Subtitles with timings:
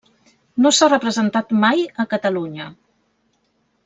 [0.65, 2.69] No s'ha representat mai a Catalunya.